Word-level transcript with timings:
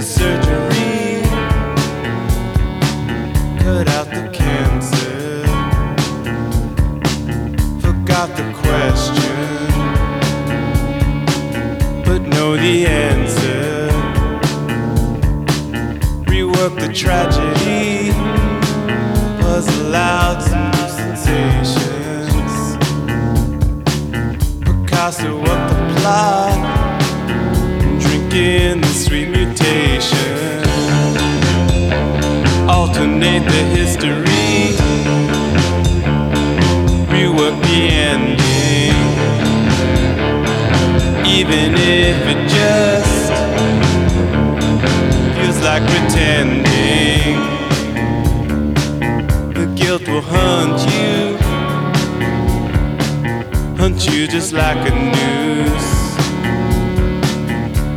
surgery, 0.00 1.20
cut 3.58 3.88
out 3.88 4.08
the 4.08 4.30
cancer, 4.32 5.44
forgot 7.80 8.34
the 8.36 8.52
question, 8.54 9.68
but 12.04 12.22
know 12.22 12.56
the 12.56 12.86
answer, 12.86 13.90
Rework 16.24 16.80
the 16.80 16.92
tragedy, 16.92 18.12
was 19.42 19.66
allowed 19.80 20.40
some 20.40 20.70
new 20.70 20.88
sensations. 20.88 22.54
Picasso, 24.64 25.30
what 25.38 25.60
the 25.68 25.76
plot? 26.00 26.60
Drinking. 28.00 28.71
Even 41.32 41.72
if 41.74 42.18
it 42.32 42.40
just 42.58 43.32
feels 45.36 45.60
like 45.62 45.82
pretending. 45.92 47.38
The 49.58 49.66
guilt 49.74 50.06
will 50.06 50.20
hunt 50.20 50.78
you, 50.92 51.38
hunt 53.78 54.06
you 54.10 54.28
just 54.28 54.52
like 54.52 54.76
a 54.90 54.94
noose. 55.14 55.92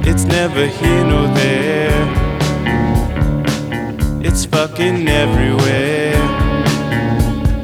It's 0.08 0.24
never 0.24 0.68
here 0.68 1.04
nor 1.04 1.28
there, 1.44 2.04
it's 4.24 4.46
fucking 4.46 5.10
everywhere. 5.10 6.24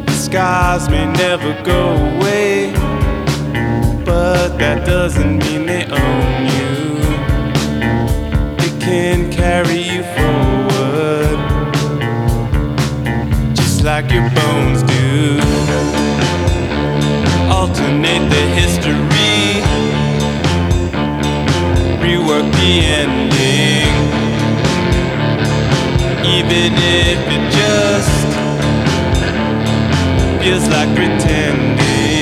The 0.05 0.17
scars 0.27 0.89
may 0.89 1.05
never 1.13 1.53
go 1.63 1.95
away 1.95 2.90
but 4.51 4.59
that 4.59 4.85
doesn't 4.85 5.37
mean 5.39 5.65
they 5.65 5.85
own 5.85 6.45
you. 6.45 6.97
It 8.65 8.81
can 8.81 9.31
carry 9.31 9.79
you 9.79 10.03
forward, 10.15 11.37
just 13.55 13.83
like 13.83 14.11
your 14.11 14.29
bones 14.31 14.83
do. 14.83 15.39
Alternate 17.49 18.29
the 18.29 18.45
history, 18.59 19.61
rework 22.03 22.47
the 22.59 22.71
ending, 23.01 23.93
even 26.25 26.73
if 26.75 27.19
it 27.35 27.43
just 27.59 28.27
feels 30.41 30.67
like 30.69 30.89
pretending. 30.95 32.20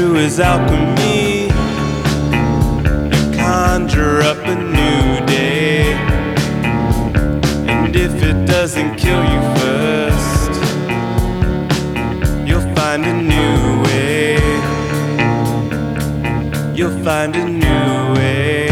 True 0.00 0.16
as 0.16 0.40
alchemy, 0.40 1.44
you 3.12 3.22
conjure 3.36 4.22
up 4.22 4.38
a 4.46 4.56
new 4.78 5.26
day. 5.26 5.92
And 7.68 7.94
if 7.94 8.22
it 8.22 8.46
doesn't 8.46 8.96
kill 8.96 9.22
you 9.32 9.40
first, 9.60 10.52
You'll 12.48 12.68
find 12.74 13.04
a 13.04 13.14
new 13.34 13.82
way. 13.84 14.36
You'll 16.78 16.98
find 17.04 17.36
a 17.36 17.46
new 17.64 18.14
way. 18.16 18.68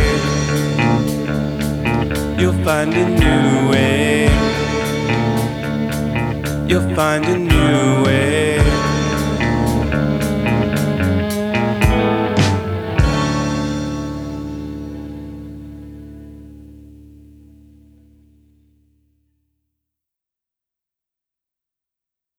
You'll 2.40 2.60
find 2.64 2.92
a 2.94 3.06
new 3.22 3.70
way. 3.70 4.24
You'll 6.68 6.94
find 6.96 7.24
a 7.26 7.38
new 7.38 8.04
way. 8.04 8.07